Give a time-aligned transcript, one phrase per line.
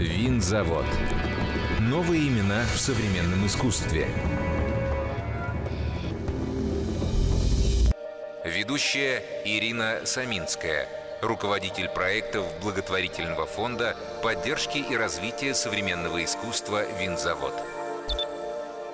[0.00, 0.86] Винзавод.
[1.78, 4.08] Новые имена в современном искусстве.
[8.42, 10.88] Ведущая Ирина Саминская,
[11.20, 17.52] руководитель проектов благотворительного фонда поддержки и развития современного искусства «Винзавод».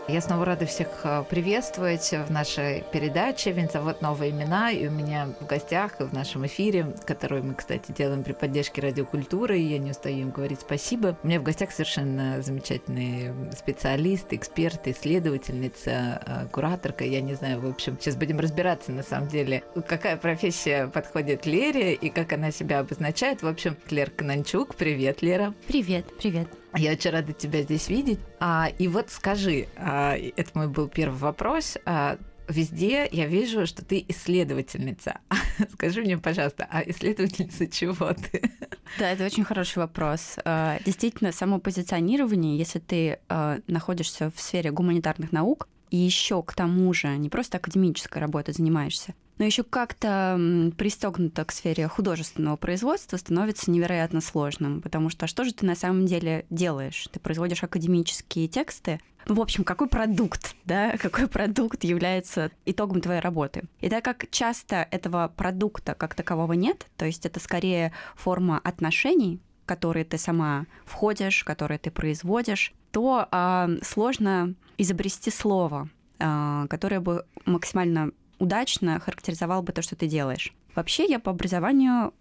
[0.09, 4.03] Я снова рада всех э, приветствовать в нашей передаче «Винзавод.
[4.03, 4.71] Новые имена».
[4.71, 8.83] И у меня в гостях и в нашем эфире, который мы, кстати, делаем при поддержке
[8.83, 11.19] радиокультуры, и я не устаю им говорить спасибо.
[11.25, 17.03] У меня в гостях совершенно замечательный специалист, эксперт, исследовательница, э, кураторка.
[17.03, 21.95] Я не знаю, в общем, сейчас будем разбираться, на самом деле, какая профессия подходит Лере
[21.95, 23.43] и как она себя обозначает.
[23.43, 24.77] В общем, Лера Кананчук.
[24.77, 25.53] Привет, Лера.
[25.67, 26.47] Привет, привет.
[26.77, 28.19] Я очень рада тебя здесь видеть.
[28.39, 31.79] А, и вот скажи, а, это мой был первый вопрос.
[31.87, 35.21] А, везде я вижу, что ты исследовательница.
[35.73, 38.51] Скажи мне, пожалуйста, а исследовательница чего ты?
[38.99, 40.37] Да, это очень хороший вопрос.
[40.45, 46.55] А, действительно, само позиционирование, если ты а, находишься в сфере гуманитарных наук, и еще к
[46.55, 50.39] тому же не просто академической работой занимаешься, но еще как-то
[50.77, 55.75] пристегнуто к сфере художественного производства становится невероятно сложным, потому что а что же ты на
[55.75, 57.09] самом деле делаешь?
[57.13, 63.21] Ты производишь академические тексты, ну, в общем, какой продукт, да, какой продукт является итогом твоей
[63.21, 63.65] работы.
[63.81, 69.41] И так как часто этого продукта как такового нет, то есть это скорее форма отношений,
[69.65, 75.89] которые ты сама входишь, которые ты производишь, то а, сложно изобрести слово,
[76.21, 80.55] а, которое бы максимально удачно характеризовал бы то, что ты делаешь.
[80.75, 82.13] Вообще я по образованию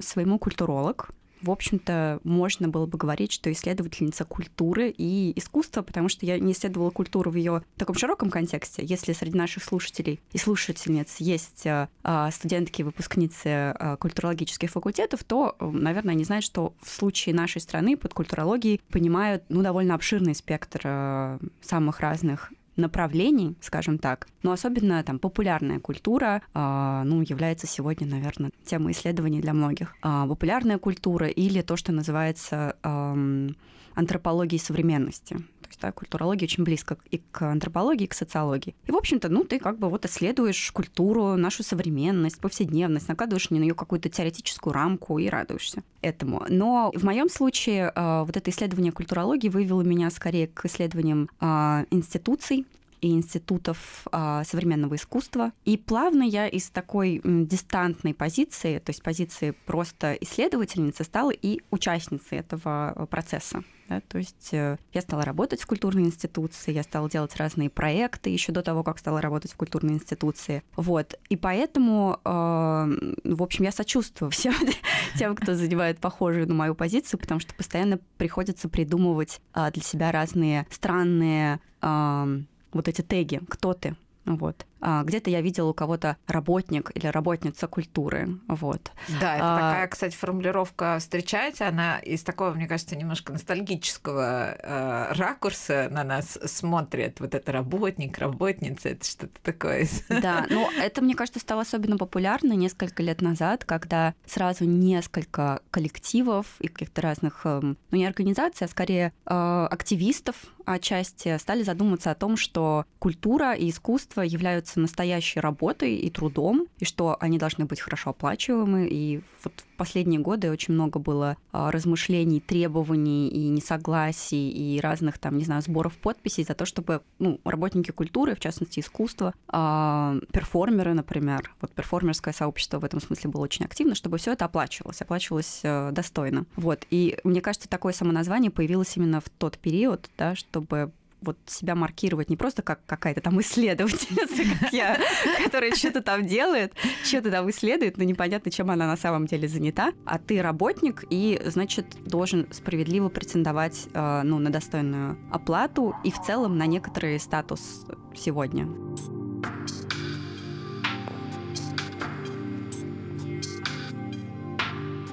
[0.00, 1.10] своему культуролог,
[1.44, 6.52] в общем-то, можно было бы говорить, что исследовательница культуры и искусства, потому что я не
[6.52, 8.82] исследовала культуру в ее таком широком контексте.
[8.82, 15.22] Если среди наших слушателей и слушательниц есть э, а, студентки и выпускницы э, культурологических факультетов,
[15.22, 20.34] то, наверное, они знают, что в случае нашей страны под культурологией понимают ну, довольно обширный
[20.34, 27.66] спектр э, самых разных направлений, скажем так, но особенно там популярная культура, э, ну, является
[27.66, 29.94] сегодня, наверное, темой исследований для многих.
[30.02, 33.48] Э, популярная культура или то, что называется э,
[33.94, 35.36] антропологией современности.
[35.64, 38.74] То есть, да, культурология очень близко и к антропологии, и к социологии.
[38.86, 43.56] И, в общем-то, ну, ты как бы вот исследуешь культуру, нашу современность, повседневность, накладываешь на
[43.56, 46.44] нее какую-то теоретическую рамку и радуешься этому.
[46.48, 51.84] Но в моем случае э, вот это исследование культурологии вывело меня скорее к исследованиям э,
[51.90, 52.66] институций,
[53.04, 55.52] и институтов а, современного искусства.
[55.66, 62.38] И плавно я из такой дистантной позиции, то есть позиции просто исследовательницы, стала и участницей
[62.38, 63.62] этого процесса.
[63.88, 68.30] Да, то есть э, я стала работать в культурной институции, я стала делать разные проекты
[68.30, 70.62] еще до того, как стала работать в культурной институции.
[70.76, 71.18] Вот.
[71.28, 74.54] И поэтому, э, в общем, я сочувствую всем
[75.18, 80.12] тем, кто занимает похожую на мою позицию, потому что постоянно приходится придумывать э, для себя
[80.12, 83.94] разные странные вот эти теги, кто ты,
[84.24, 84.64] вот.
[84.86, 88.38] А, где-то я видела у кого-то работник или работница культуры.
[88.48, 88.92] Вот.
[89.18, 91.66] Да, это а, такая, кстати, формулировка встречается.
[91.66, 97.18] Она из такого, мне кажется, немножко ностальгического э, ракурса на нас смотрит.
[97.20, 99.88] Вот это работник, работница, это что-то такое.
[100.24, 106.46] Да, ну это, мне кажется, стало особенно популярно несколько лет назад, когда сразу несколько коллективов
[106.60, 110.36] и каких-то разных, э, ну не организаций, а скорее э, активистов
[110.66, 116.66] отчасти стали задумываться о том, что культура и искусство являются заниматься настоящей работой и трудом,
[116.78, 118.88] и что они должны быть хорошо оплачиваемы.
[118.90, 125.18] И вот в последние годы очень много было а, размышлений, требований и несогласий, и разных
[125.18, 130.16] там, не знаю, сборов подписей за то, чтобы ну, работники культуры, в частности искусства, а,
[130.32, 135.00] перформеры, например, вот перформерское сообщество в этом смысле было очень активно, чтобы все это оплачивалось,
[135.00, 136.46] оплачивалось э, достойно.
[136.56, 136.86] Вот.
[136.90, 140.92] И мне кажется, такое самоназвание появилось именно в тот период, да, чтобы
[141.24, 144.98] вот себя маркировать не просто как какая-то там исследовательница, как я,
[145.42, 146.72] которая что-то там делает,
[147.04, 151.40] что-то там исследует, но непонятно, чем она на самом деле занята, а ты работник и,
[151.46, 157.86] значит, должен справедливо претендовать э, ну, на достойную оплату и в целом на некоторый статус
[158.14, 158.68] сегодня.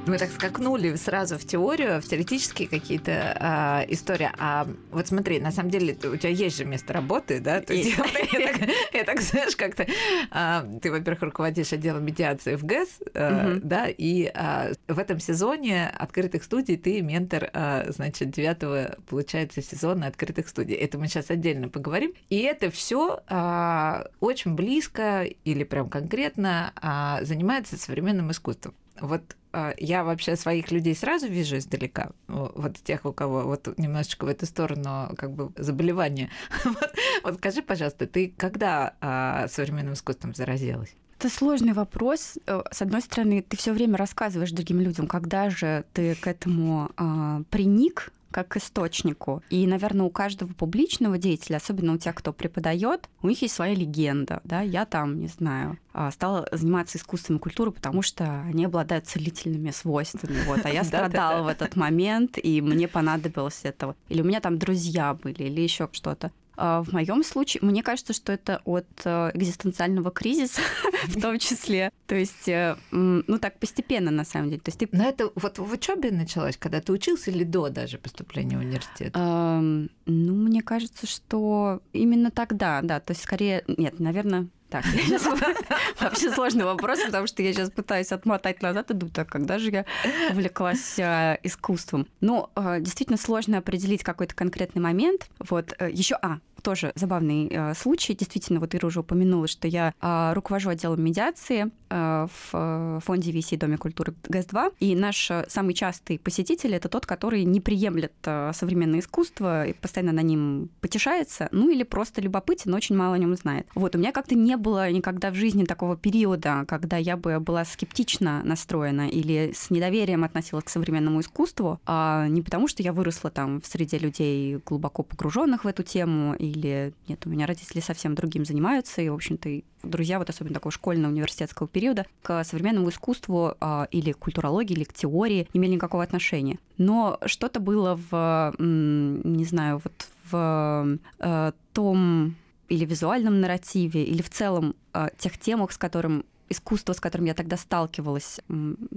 [0.08, 4.30] Мы так скакнули сразу в теорию, в теоретические какие-то а, истории.
[4.38, 7.62] А вот смотри, на самом деле у тебя есть же место работы, да?
[7.62, 7.98] То есть,
[8.34, 9.86] я, так, я так, знаешь, как-то...
[10.32, 15.88] А, ты, во-первых, руководишь отделом медиации в ГЭС, а, да, и а, в этом сезоне
[15.90, 20.76] открытых студий ты ментор, а, значит, девятого, получается, сезона открытых студий.
[20.76, 22.14] Это мы сейчас отдельно поговорим.
[22.30, 28.74] И это все а, очень близко или прям конкретно а, занимается современным искусством.
[29.00, 29.36] Вот
[29.78, 34.46] я вообще своих людей сразу вижу издалека, вот тех, у кого вот немножечко в эту
[34.46, 36.30] сторону как бы заболевание.
[36.64, 36.94] Вот,
[37.24, 40.96] вот скажи, пожалуйста, ты когда а, современным искусством заразилась?
[41.22, 42.40] Это сложный вопрос.
[42.48, 46.90] Э, с одной стороны, ты все время рассказываешь другим людям, когда же ты к этому
[46.98, 49.44] э, приник, как к источнику.
[49.50, 53.76] И, наверное, у каждого публичного деятеля, особенно у тех, кто преподает, у них есть своя
[53.76, 54.42] легенда.
[54.44, 54.62] Да?
[54.62, 59.72] Я там, не знаю, а, стала заниматься искусством и культурой, потому что они обладают целительными
[59.72, 60.38] свойствами.
[60.46, 60.66] Вот.
[60.66, 63.96] А я страдала в этот момент, и мне понадобилось этого.
[64.10, 66.32] Или у меня там друзья были, или еще что-то.
[66.58, 70.62] А, в моем случае, мне кажется, что это от э, экзистенциального кризиса
[71.08, 71.92] в том числе.
[72.08, 74.62] То есть, э, ну так постепенно на самом деле.
[74.62, 74.90] То есть ты...
[74.92, 79.16] Но это вот в учебе началось, когда ты учился или до даже поступления в университет?
[79.16, 83.00] Ну, мне кажется, что именно тогда, да.
[83.00, 85.26] То есть скорее, нет, наверное, так, сейчас
[86.00, 89.70] вообще сложный вопрос, потому что я сейчас пытаюсь отмотать назад и думаю, так, когда же
[89.70, 89.86] я
[90.32, 92.08] увлеклась э, искусством?
[92.22, 95.28] Ну, э, действительно сложно определить какой-то конкретный момент.
[95.40, 98.16] Вот, э, еще, а, тоже забавный э, случай.
[98.16, 103.32] Действительно, вот Ира уже упомянула, что я э, руковожу отделом медиации э, в э, фонде
[103.32, 104.74] VC Доме культуры ГЭС-2.
[104.80, 109.74] И наш э, самый частый посетитель это тот, который не приемлет э, современное искусство и
[109.74, 113.68] постоянно на ним потешается, ну или просто любопытен, но очень мало о нем знает.
[113.76, 117.66] Вот, у меня как-то не было никогда в жизни такого периода, когда я бы была
[117.66, 123.30] скептично настроена или с недоверием относилась к современному искусству, а не потому, что я выросла
[123.30, 127.80] там в среде людей глубоко погруженных в эту тему и или нет, у меня родители
[127.80, 132.90] совсем другим занимаются, и, в общем-то, друзья вот особенно такого школьного университетского периода к современному
[132.90, 136.60] искусству а, или культурологии, или к теории не имели никакого отношения.
[136.78, 142.36] Но что-то было в, не знаю, вот в э, том
[142.70, 147.34] или визуальном нарративе, или в целом э, тех темах, с которым искусство, с которым я
[147.34, 148.40] тогда сталкивалась,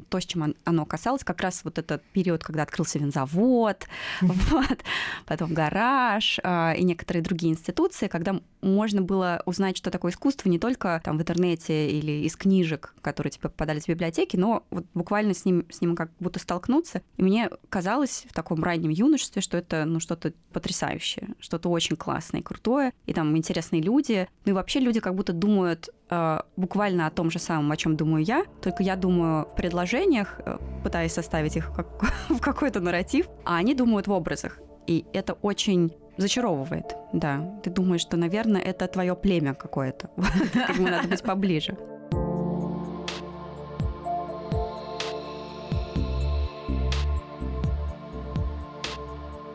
[0.08, 3.86] то, с чем оно касалось, как раз вот этот период, когда открылся винзавод,
[4.20, 4.78] вот,
[5.26, 10.58] потом гараж а, и некоторые другие институции, когда можно было узнать, что такое искусство не
[10.58, 15.34] только там в интернете или из книжек, которые тебе попадались в библиотеки, но вот буквально
[15.34, 17.02] с ним, с ним как будто столкнуться.
[17.16, 22.40] И мне казалось в таком раннем юношестве, что это ну, что-то потрясающее, что-то очень классное
[22.40, 24.28] и крутое, и там интересные люди.
[24.44, 27.96] Ну и вообще люди как будто думают э, буквально о том же самом, о чем
[27.96, 31.87] думаю я, только я думаю в предложениях, э, пытаясь составить их как,
[32.29, 34.58] в какой-то нарратив, а они думают в образах.
[34.87, 37.61] И это очень зачаровывает, да.
[37.62, 40.08] Ты думаешь, что, наверное, это твое племя какое-то.
[40.67, 41.76] К нему надо быть поближе.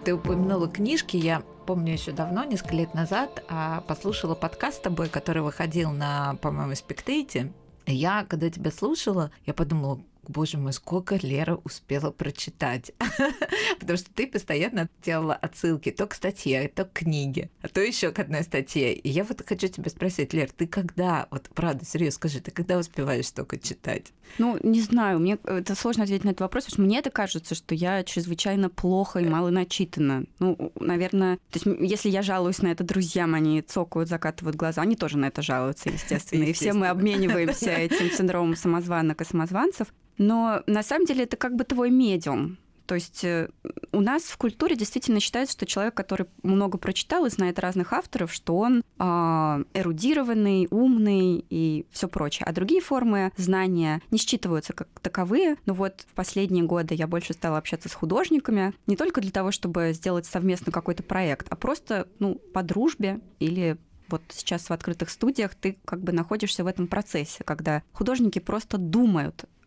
[0.05, 5.07] Ты упомянула книжки, я помню еще давно, несколько лет назад, а, послушала подкаст с тобой,
[5.07, 7.51] который выходил на, по-моему, Спектейте.
[7.91, 12.91] Я, когда тебя слушала, я подумала, боже мой, сколько Лера успела прочитать.
[13.79, 18.11] Потому что ты постоянно делала отсылки то к статье, то к книге, а то еще
[18.11, 18.93] к одной статье.
[18.93, 22.77] И я вот хочу тебя спросить, Лер, ты когда, вот правда, серьезно скажи, ты когда
[22.77, 24.13] успеваешь столько читать?
[24.37, 27.55] Ну, не знаю, мне это сложно ответить на этот вопрос, потому что мне это кажется,
[27.55, 30.25] что я чрезвычайно плохо и мало начитана.
[30.37, 34.95] Ну, наверное, то есть если я жалуюсь на это друзьям, они цокают, закатывают глаза, они
[34.95, 36.43] тоже на это жалуются, естественно.
[36.43, 39.87] И все мы обмениваемся этим синдромом самозванок и самозванцев.
[40.19, 42.59] Но на самом деле это как бы твой медиум.
[42.89, 43.49] То есть э,
[43.91, 48.33] у нас в культуре действительно считается, что человек, который много прочитал и знает разных авторов,
[48.33, 52.47] что он э, эрудированный, умный и все прочее.
[52.47, 55.57] А другие формы знания не считываются как таковые.
[55.67, 59.51] Но вот в последние годы я больше стала общаться с художниками не только для того,
[59.51, 63.77] чтобы сделать совместно какой-то проект, а просто ну, по дружбе или
[64.09, 68.79] вот сейчас в открытых студиях ты как бы находишься в этом процессе, когда художники просто
[68.79, 69.58] думают а,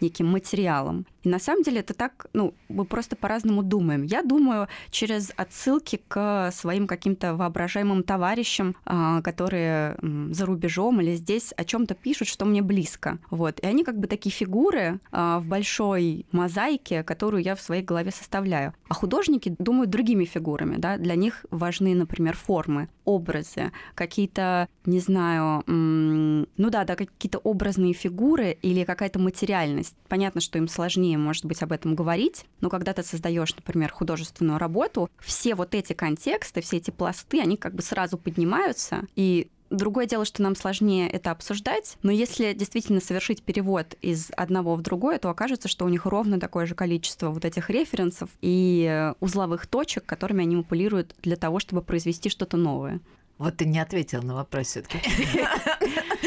[0.00, 1.06] неким материалом.
[1.26, 4.04] На самом деле это так, ну, мы просто по-разному думаем.
[4.04, 9.98] Я думаю через отсылки к своим каким-то воображаемым товарищам, а, которые
[10.30, 13.18] за рубежом или здесь о чем-то пишут, что мне близко.
[13.30, 13.58] Вот.
[13.60, 18.12] И они как бы такие фигуры а, в большой мозаике, которую я в своей голове
[18.12, 18.74] составляю.
[18.88, 25.64] А художники думают другими фигурами, да, для них важны, например, формы, образы, какие-то, не знаю,
[25.66, 29.96] ну да, да, какие-то образные фигуры или какая-то материальность.
[30.08, 34.58] Понятно, что им сложнее, может быть, об этом говорить, но когда ты создаешь, например, художественную
[34.58, 40.06] работу, все вот эти контексты, все эти пласты, они как бы сразу поднимаются, и Другое
[40.06, 45.18] дело, что нам сложнее это обсуждать, но если действительно совершить перевод из одного в другое,
[45.18, 50.06] то окажется, что у них ровно такое же количество вот этих референсов и узловых точек,
[50.06, 53.00] которыми они манипулируют для того, чтобы произвести что-то новое.
[53.38, 54.98] Вот ты не ответил на вопрос все-таки.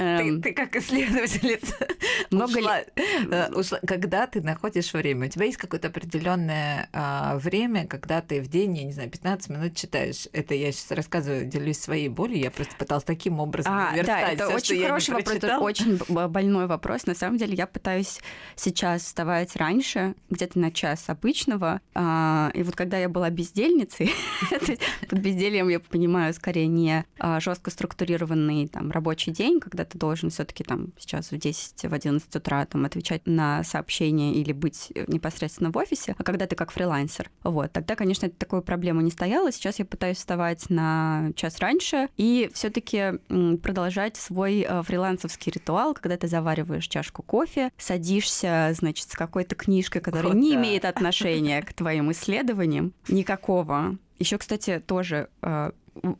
[0.00, 1.74] Эм, ты как исследовательница
[2.30, 2.58] много
[2.96, 8.40] э, ушла, когда ты находишь время, у тебя есть какое-то определенное а, время, когда ты
[8.40, 10.26] в день, я не знаю, 15 минут читаешь.
[10.32, 14.48] Это я сейчас рассказываю, делюсь своей болью, я просто пыталась таким образом а, Да, это
[14.48, 17.04] очень хороший вопрос, это очень больной вопрос.
[17.04, 18.20] На самом деле я пытаюсь
[18.56, 24.10] сейчас вставать раньше, где-то на час обычного, а, и вот когда я была бездельницей,
[25.08, 30.30] под бездельем я понимаю скорее не а, жестко структурированный там рабочий день, когда ты должен
[30.30, 35.70] все-таки там сейчас в 10, в 11 утра там отвечать на сообщения или быть непосредственно
[35.70, 37.30] в офисе, а когда ты как фрилансер.
[37.42, 39.52] Вот, тогда, конечно, это такой проблема не стояла.
[39.52, 43.18] Сейчас я пытаюсь вставать на час раньше и все-таки
[43.62, 50.00] продолжать свой э, фрилансовский ритуал, когда ты завариваешь чашку кофе, садишься, значит, с какой-то книжкой,
[50.00, 50.60] которая вот не да.
[50.60, 53.98] имеет отношения к твоим исследованиям, никакого.
[54.18, 55.70] Еще, кстати, тоже э,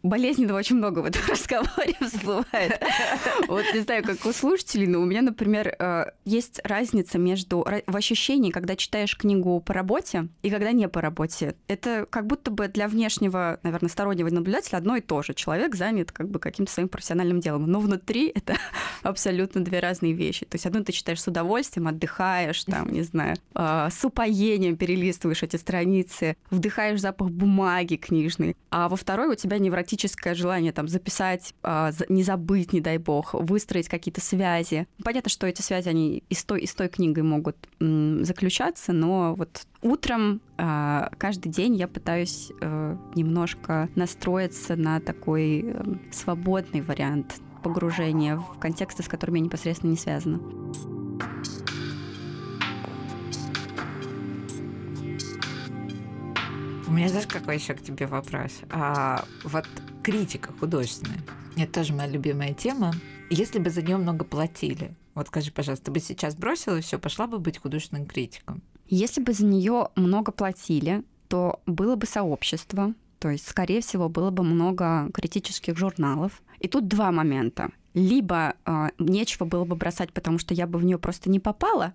[0.02, 2.80] болезненного очень много в этом разговоре всплывает.
[3.48, 7.96] Вот не знаю, как у слушателей, но у меня, например, э, есть разница между в
[7.96, 11.54] ощущении, когда читаешь книгу по работе и когда не по работе.
[11.68, 15.34] Это как будто бы для внешнего, наверное, стороннего наблюдателя одно и то же.
[15.34, 18.56] Человек занят как бы каким-то своим профессиональным делом, но внутри это
[19.02, 20.46] абсолютно две разные вещи.
[20.46, 25.42] То есть одно ты читаешь с удовольствием, отдыхаешь, там, не знаю, э, с упоением перелистываешь
[25.42, 31.54] эти страницы, вдыхаешь запах бумаги книжной, а во второй у тебя невротическое желание там записать,
[31.62, 34.86] а, не забыть, не дай бог, выстроить какие-то связи.
[35.04, 39.34] Понятно, что эти связи, они и с той, и с той книгой могут заключаться, но
[39.34, 47.40] вот утром а, каждый день я пытаюсь э, немножко настроиться на такой э, свободный вариант
[47.62, 50.40] погружения в контексты, с которыми я непосредственно не связана.
[56.90, 58.50] У меня, знаешь, какой еще к тебе вопрос?
[58.68, 59.64] А, вот
[60.02, 61.20] критика художественная.
[61.56, 62.92] Это тоже моя любимая тема.
[63.30, 66.98] Если бы за нее много платили, вот скажи, пожалуйста, ты бы сейчас бросила и все,
[66.98, 68.60] пошла бы быть художественным критиком?
[68.88, 74.32] Если бы за нее много платили, то было бы сообщество, то есть, скорее всего, было
[74.32, 76.42] бы много критических журналов.
[76.58, 77.70] И тут два момента.
[77.94, 81.94] Либо э, нечего было бы бросать, потому что я бы в нее просто не попала.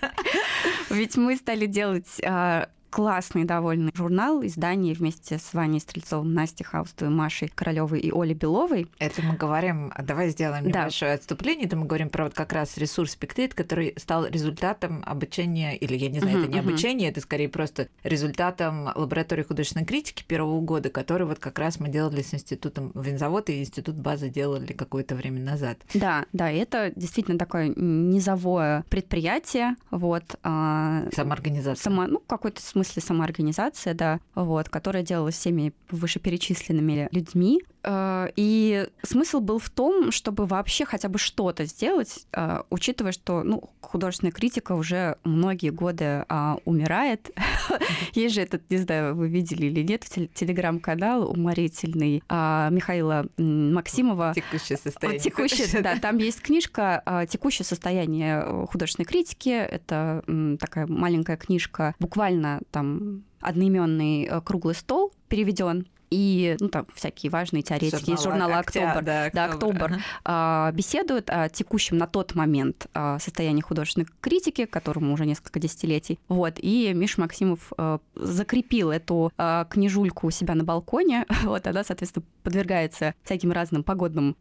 [0.90, 7.14] Ведь мы стали делать а, классный довольно журнал, издание вместе с Ваней Стрельцовым, Настей Хаустовой,
[7.14, 8.88] Машей Королевой и Олей Беловой.
[8.98, 10.80] Это мы говорим, давай сделаем да.
[10.80, 15.76] небольшое отступление, это мы говорим про вот как раз ресурс Spectate, который стал результатом обучения,
[15.76, 16.68] или я не знаю, uh-huh, это не uh-huh.
[16.68, 21.88] обучение, это скорее просто результатом лаборатории художественной критики первого года, который вот как раз мы
[21.88, 25.78] делали с институтом Винзавод и институт базы делали какое-то время назад.
[25.94, 30.24] Да, да, это действительно такое низовое предприятие, вот.
[30.42, 31.04] А...
[31.14, 31.82] Самоорганизация.
[31.82, 37.62] Само, ну, какой-то смысле самоорганизация, да, вот, которая делалась всеми вышеперечисленными людьми.
[37.82, 43.42] Э, и смысл был в том, чтобы вообще хотя бы что-то сделать, э, учитывая, что
[43.42, 47.30] ну, художественная критика уже многие годы а, умирает.
[48.14, 54.32] Есть же этот, не знаю, вы видели или нет, телеграм-канал уморительный а, Михаила Максимова.
[54.34, 55.20] Текущее состояние.
[55.20, 59.48] Текущее, да, там есть книжка а, «Текущее состояние художественной критики».
[59.48, 60.22] Это
[60.60, 67.62] такая маленькая книжка, буквально там одноименный э, круглый стол переведен и ну, там всякие важные
[67.62, 70.76] теоретики из журнала «Октобер», да, да, «Октобер» ага.
[70.76, 76.18] беседуют о текущем на тот момент а, состоянии художественной критики, которому уже несколько десятилетий.
[76.28, 81.26] Вот, и Миш Максимов а, закрепил эту а, книжульку у себя на балконе.
[81.50, 84.36] Вот, она, соответственно, подвергается всяким разным погодным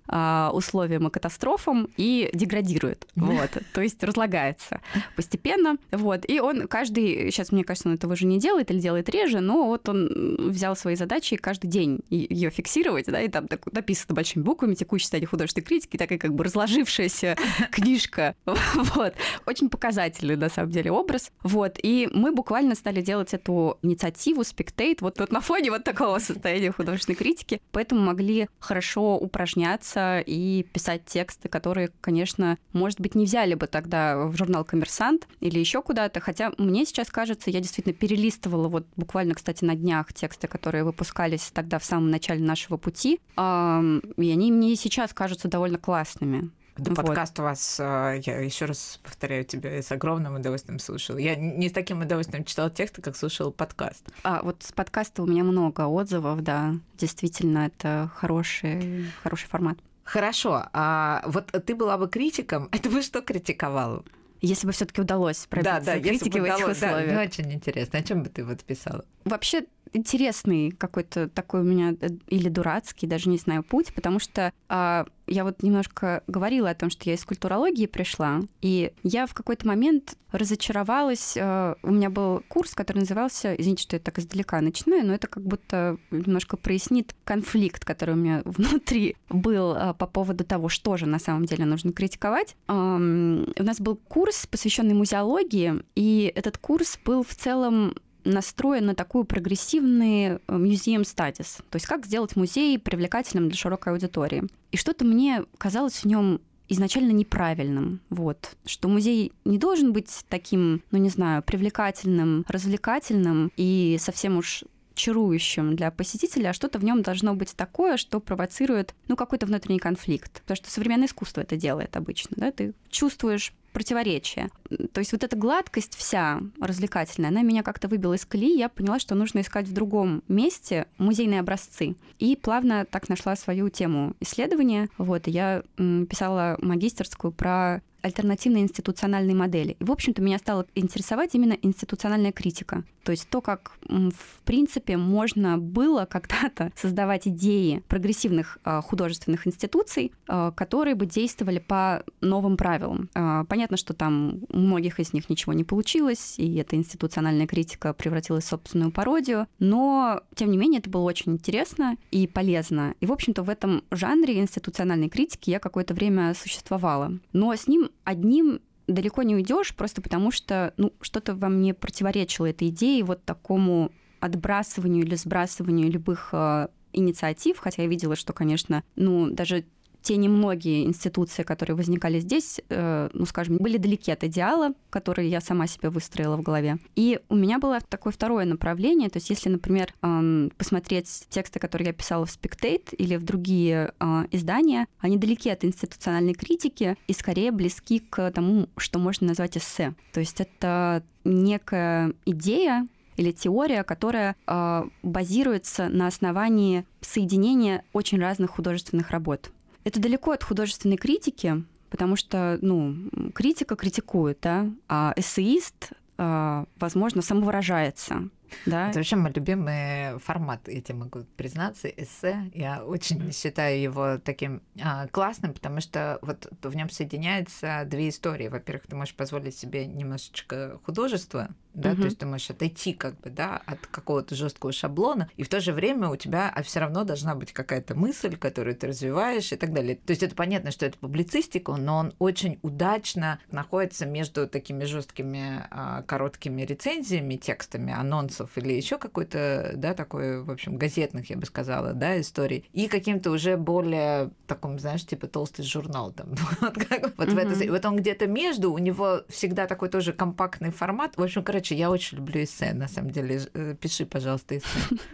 [0.54, 3.08] условиям и катастрофам и деградирует.
[3.16, 4.82] Вот, то есть разлагается
[5.16, 5.78] постепенно.
[5.92, 9.40] Вот, и он каждый, сейчас, мне кажется, он этого уже не делает или делает реже,
[9.40, 13.48] но вот он взял свои задачи и каждый каждый день ее фиксировать, да, и там
[13.48, 17.36] так, написано большими буквами текущее состояние художественной критики, такая как бы разложившаяся
[17.72, 18.36] книжка.
[18.46, 19.14] Вот.
[19.46, 21.32] Очень показательный, на самом деле, образ.
[21.44, 21.78] Вот.
[21.82, 26.72] И мы буквально стали делать эту инициативу Spectate вот, вот на фоне вот такого состояния
[26.72, 27.62] художественной критики.
[27.72, 34.26] Поэтому могли хорошо упражняться и писать тексты, которые, конечно, может быть, не взяли бы тогда
[34.28, 36.20] в журнал «Коммерсант» или еще куда-то.
[36.20, 41.49] Хотя мне сейчас кажется, я действительно перелистывала вот буквально, кстати, на днях тексты, которые выпускались
[41.52, 46.52] тогда в самом начале нашего пути, и они мне сейчас кажутся довольно классными.
[46.80, 47.08] Да, вот.
[47.08, 51.18] подкаст у вас, а, я еще раз повторяю тебе, с огромным удовольствием слушала.
[51.18, 54.06] Я не с таким удовольствием читала тексты, как слушала подкаст.
[54.24, 56.76] А вот с подкаста у меня много отзывов, да.
[56.98, 59.78] Действительно, это хороший, хороший формат.
[60.04, 60.64] Хорошо.
[60.74, 64.04] А вот ты была бы критиком, это бы что критиковала?
[64.42, 67.14] Если бы все-таки удалось пробиться да, да, критики в этих условиях.
[67.14, 68.00] Да, очень интересно.
[68.00, 69.04] О чем бы ты вот писала?
[69.26, 74.52] Вообще, интересный какой-то такой у меня э, или дурацкий, даже не знаю, путь, потому что
[74.68, 79.34] а, я вот немножко говорила о том, что я из культурологии пришла, и я в
[79.34, 81.38] какой-то момент разочаровалась.
[81.40, 85.28] А, у меня был курс, который назывался, извините, что я так издалека начинаю, но это
[85.28, 90.98] как будто немножко прояснит конфликт, который у меня внутри был а, по поводу того, что
[90.98, 92.56] же на самом деле нужно критиковать.
[92.68, 98.96] А, у нас был курс, посвященный музеологии, и этот курс был в целом настроен на
[98.96, 104.44] такую прогрессивный музеем статис, то есть как сделать музей привлекательным для широкой аудитории.
[104.72, 110.84] И что-то мне казалось в нем изначально неправильным, вот, что музей не должен быть таким,
[110.92, 114.64] ну не знаю, привлекательным, развлекательным и совсем уж
[115.00, 119.80] чарующим для посетителя, а что-то в нем должно быть такое, что провоцирует, ну, какой-то внутренний
[119.80, 120.42] конфликт.
[120.42, 124.50] Потому что современное искусство это делает обычно, да, ты чувствуешь противоречия.
[124.94, 129.00] То есть вот эта гладкость вся развлекательная, она меня как-то выбила из колеи, я поняла,
[129.00, 131.96] что нужно искать в другом месте музейные образцы.
[132.20, 134.90] И плавно так нашла свою тему исследования.
[134.98, 139.76] Вот, и я писала магистерскую про альтернативной институциональной модели.
[139.80, 142.84] И, в общем-то, меня стала интересовать именно институциональная критика.
[143.04, 150.12] То есть то, как, в принципе, можно было когда-то создавать идеи прогрессивных а, художественных институций,
[150.28, 153.10] а, которые бы действовали по новым правилам.
[153.16, 157.94] А, понятно, что там у многих из них ничего не получилось, и эта институциональная критика
[157.94, 162.94] превратилась в собственную пародию, но, тем не менее, это было очень интересно и полезно.
[163.00, 167.14] И, в общем-то, в этом жанре институциональной критики я какое-то время существовала.
[167.34, 172.48] Но с ним одним далеко не уйдешь, просто потому что ну, что-то во мне противоречило
[172.48, 178.84] этой идее, вот такому отбрасыванию или сбрасыванию любых э, инициатив, хотя я видела, что, конечно,
[178.96, 179.66] ну, даже
[180.02, 185.42] те немногие институции, которые возникали здесь, э, ну, скажем, были далеки от идеала, который я
[185.42, 186.80] сама себе выстроила в голове.
[186.96, 191.88] И у меня было такое второе направление, то есть если, например, э, посмотреть тексты, которые
[191.88, 197.14] я писала в Spectate или в другие э, издания, они далеки от институциональной критики и
[197.14, 199.94] скорее близки к тому, что можно назвать эссе.
[200.14, 202.88] То есть это некая идея,
[203.20, 209.52] или теория, которая э, базируется на основании соединения очень разных художественных работ.
[209.84, 212.96] Это далеко от художественной критики, потому что, ну,
[213.34, 218.30] критика критикует, да, а эссеист, а, возможно, самовыражается.
[218.66, 218.90] Да?
[218.90, 222.52] Это вообще мой любимый формат, я тебе могу признаться, эссе.
[222.54, 228.48] Я очень считаю его таким а, классным, потому что вот в нем соединяются две истории.
[228.48, 232.02] Во-первых, ты можешь позволить себе немножечко художества, да, угу.
[232.02, 235.60] то есть ты можешь отойти как бы, да, от какого-то жесткого шаблона, и в то
[235.60, 239.74] же время у тебя все равно должна быть какая-то мысль, которую ты развиваешь и так
[239.74, 239.96] далее.
[239.96, 245.68] То есть это понятно, что это публицистика, но он очень удачно находится между такими жесткими
[245.72, 251.46] а, короткими рецензиями, текстами, анонсов или еще какой-то, да, такой, в общем, газетных, я бы
[251.46, 256.30] сказала, да, историй, и каким-то уже более таком, знаешь, типа толстый журнал там.
[256.62, 257.34] вот как, вот, mm-hmm.
[257.34, 261.16] в это, вот он где-то между, у него всегда такой тоже компактный формат.
[261.18, 263.42] В общем, короче, я очень люблю эссе, на самом деле.
[263.54, 264.68] Э, пиши, пожалуйста, эссе.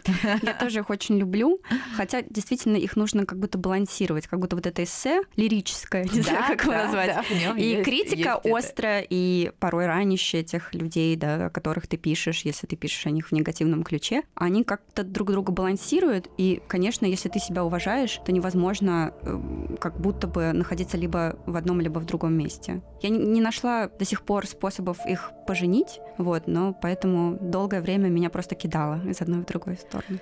[0.42, 1.62] Я тоже их очень люблю,
[1.96, 6.58] хотя действительно их нужно как будто балансировать, как будто вот это эссе лирическое, не знаю,
[6.58, 7.26] как его назвать,
[7.58, 12.76] и критика острая, и порой ранящая тех людей, да, о которых ты пишешь, если ты
[12.76, 17.40] пишешь о них в негативном ключе, они как-то друг друга балансируют, и, конечно, если ты
[17.40, 22.34] себя уважаешь, то невозможно э, как будто бы находиться либо в одном, либо в другом
[22.34, 22.82] месте.
[23.02, 28.30] Я не нашла до сих пор способов их поженить, вот, но поэтому долгое время меня
[28.30, 30.20] просто кидало из одной в другую сторону.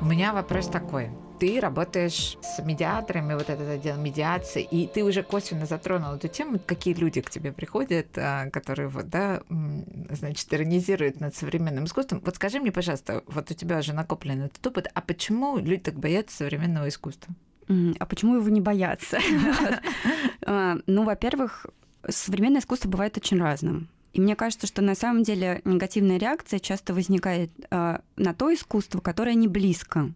[0.00, 5.22] У меня вопрос такой ты работаешь с медиаторами, вот этот отдел медиации, и ты уже
[5.22, 9.42] косвенно затронул эту тему, какие люди к тебе приходят, а, которые вот, да,
[10.10, 12.22] значит, иронизируют над современным искусством.
[12.24, 15.98] Вот скажи мне, пожалуйста, вот у тебя уже накоплен этот опыт, а почему люди так
[15.98, 17.34] боятся современного искусства?
[17.68, 19.18] А почему его не боятся?
[20.46, 21.66] А, ну, во-первых,
[22.06, 23.88] современное искусство бывает очень разным.
[24.12, 29.34] И мне кажется, что на самом деле негативная реакция часто возникает на то искусство, которое
[29.34, 30.12] не близко.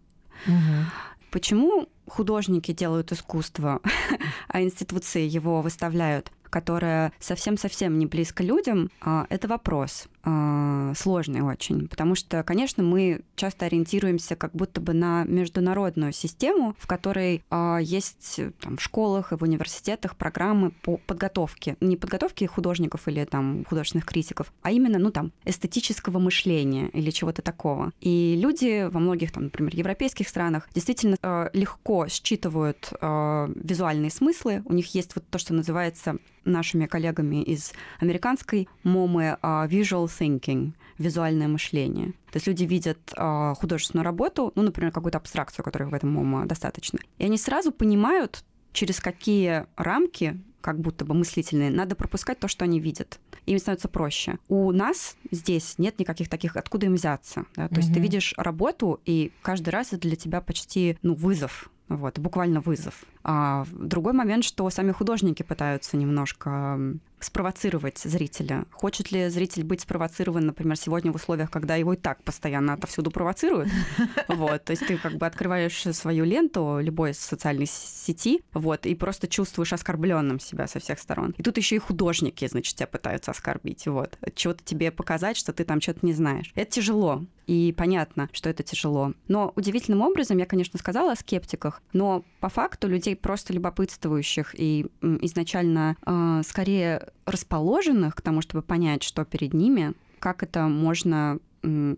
[1.31, 3.81] Почему художники делают искусство,
[4.47, 10.07] а институции его выставляют, которое совсем-совсем не близко людям, а, это вопрос.
[10.23, 16.75] Э, сложный очень, потому что, конечно, мы часто ориентируемся как будто бы на международную систему,
[16.79, 22.47] в которой э, есть там, в школах и в университетах программы по подготовке, не подготовке
[22.47, 27.91] художников или там художественных критиков, а именно, ну там, эстетического мышления или чего-то такого.
[28.01, 34.63] И люди во многих, там, например, европейских странах действительно э, легко считывают э, визуальные смыслы.
[34.65, 41.47] У них есть вот то, что называется нашими коллегами из американской МОМы visual thinking, визуальное
[41.47, 42.13] мышление.
[42.31, 46.45] То есть люди видят uh, художественную работу, ну, например, какую-то абстракцию, которой в этом МОМа
[46.45, 52.47] достаточно, и они сразу понимают, через какие рамки как будто бы мыслительные, надо пропускать то,
[52.47, 53.19] что они видят.
[53.45, 54.37] Им становится проще.
[54.49, 57.45] У нас здесь нет никаких таких, откуда им взяться.
[57.55, 57.67] Да?
[57.67, 57.81] То угу.
[57.81, 62.61] есть ты видишь работу, и каждый раз это для тебя почти ну, вызов вот, буквально
[62.61, 63.03] вызов.
[63.23, 66.79] А другой момент, что сами художники пытаются немножко
[67.19, 68.65] спровоцировать зрителя.
[68.71, 73.11] Хочет ли зритель быть спровоцирован, например, сегодня в условиях, когда его и так постоянно отовсюду
[73.11, 73.69] провоцируют?
[74.27, 79.27] Вот, то есть ты как бы открываешь свою ленту любой социальной сети, вот, и просто
[79.27, 81.33] чувствуешь оскорбленным себя со всех сторон.
[81.37, 85.63] И тут еще и художники, значит, тебя пытаются оскорбить, вот, чего-то тебе показать, что ты
[85.63, 86.51] там что-то не знаешь.
[86.55, 89.13] Это тяжело, и понятно, что это тяжело.
[89.27, 94.85] Но удивительным образом, я, конечно, сказала о скептиках, но по факту людей просто любопытствующих и
[95.01, 101.39] изначально э, скорее расположенных к тому, чтобы понять, что перед ними, как это можно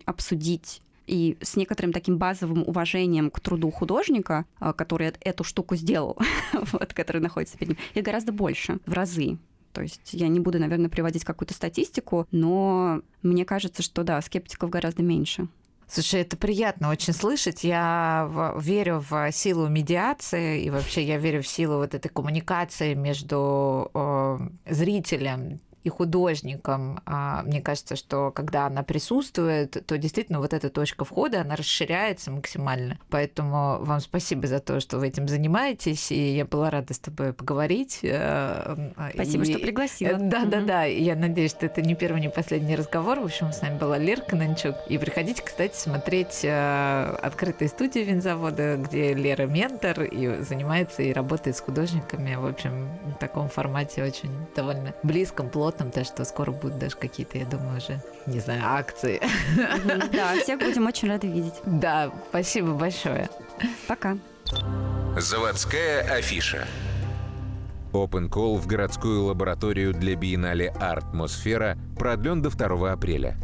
[0.04, 6.16] обсудить и с некоторым таким базовым уважением к труду художника, а, который эту штуку сделал,
[6.52, 9.38] вот, который находится перед ним, их гораздо больше, в разы.
[9.72, 14.70] То есть я не буду, наверное, приводить какую-то статистику, но мне кажется, что да, скептиков
[14.70, 15.48] гораздо меньше.
[15.86, 17.64] Слушай, это приятно очень слышать.
[17.64, 23.90] Я верю в силу медиации и вообще я верю в силу вот этой коммуникации между
[23.92, 24.38] э,
[24.70, 27.00] зрителем, и художникам.
[27.06, 32.30] А, мне кажется, что когда она присутствует, то действительно вот эта точка входа, она расширяется
[32.30, 32.98] максимально.
[33.10, 37.32] Поэтому вам спасибо за то, что вы этим занимаетесь, и я была рада с тобой
[37.32, 38.00] поговорить.
[38.02, 39.50] Э, спасибо, и...
[39.50, 40.18] что пригласила.
[40.18, 40.84] Да, да, да.
[40.84, 43.20] Я надеюсь, что это не первый, не последний разговор.
[43.20, 44.76] В общем, с нами была Лерка Нанчук.
[44.88, 51.56] И приходите, кстати, смотреть э, открытые студии винзавода, где Лера ментор и занимается и работает
[51.56, 52.36] с художниками.
[52.36, 56.96] В общем, в таком формате очень довольно близком, плотном плотном, то что скоро будут даже
[56.96, 59.20] какие-то, я думаю, уже, не знаю, акции.
[60.12, 61.54] Да, всех будем очень рады видеть.
[61.64, 63.28] Да, спасибо большое.
[63.88, 64.16] Пока.
[65.16, 66.66] Заводская афиша.
[67.92, 73.36] Open Call в городскую лабораторию для биеннале «Артмосфера» продлен до 2 апреля.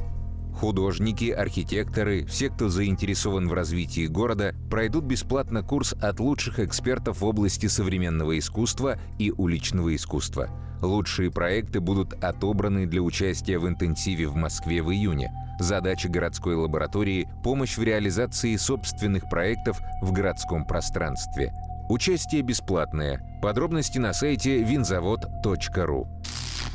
[0.58, 7.24] Художники, архитекторы, все, кто заинтересован в развитии города, пройдут бесплатно курс от лучших экспертов в
[7.24, 10.50] области современного искусства и уличного искусства–
[10.82, 15.32] Лучшие проекты будут отобраны для участия в интенсиве в Москве в июне.
[15.58, 21.52] Задача городской лаборатории– помощь в реализации собственных проектов в городском пространстве.
[21.88, 23.40] Участие бесплатное.
[23.42, 26.06] Подробности на сайте винзавод.ру.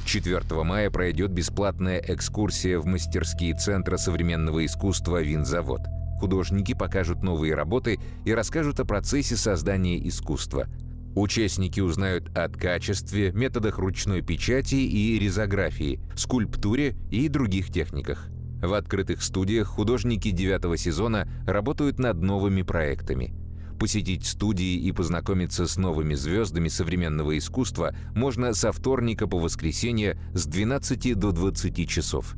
[0.05, 5.81] 4 мая пройдет бесплатная экскурсия в мастерские Центра современного искусства «Винзавод».
[6.19, 10.67] Художники покажут новые работы и расскажут о процессе создания искусства–
[11.15, 18.29] Участники узнают о качестве, методах ручной печати и резографии, скульптуре и других техниках.
[18.63, 23.35] В открытых студиях художники девятого сезона работают над новыми проектами.
[23.79, 30.45] Посетить студии и познакомиться с новыми звездами современного искусства можно со вторника по воскресенье с
[30.45, 32.35] 12 до 20 часов.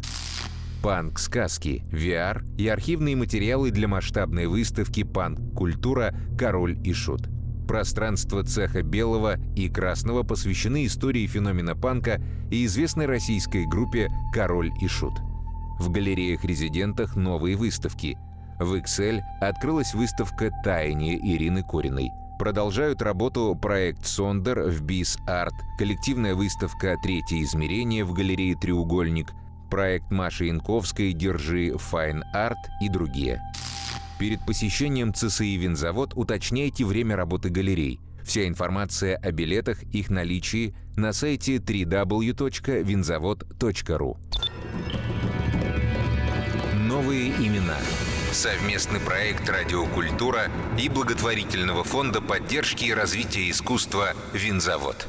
[0.82, 6.16] Панк-сказки, VR и архивные материалы для масштабной выставки «Панк-культура.
[6.38, 7.28] Король и шут».
[7.68, 12.22] Пространство цеха белого и красного посвящены истории феномена панка
[12.52, 15.14] и известной российской группе «Король и Шут».
[15.80, 18.18] В галереях-резидентах новые выставки.
[18.60, 22.12] В XL открылась выставка «Таяние» Ирины Кориной.
[22.40, 29.32] Продолжают работу проект «Сондер» в БИС Арт, коллективная выставка «Третье измерение» в галерее «Треугольник»,
[29.70, 33.42] проект Маши Янковской «Держи Файн Арт» и другие.
[34.20, 38.00] Перед посещением ЦСИ «Винзавод» уточняйте время работы галерей.
[38.24, 44.18] Вся информация о билетах, их наличии на сайте www.винзавод.ру.
[46.74, 47.78] Новые имена.
[48.36, 55.08] Совместный проект «Радиокультура» и благотворительного фонда поддержки и развития искусства «Винзавод».